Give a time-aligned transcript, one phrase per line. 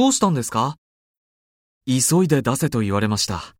[0.00, 0.76] どうしたんですか？
[1.86, 3.54] 急いで出せと言われました。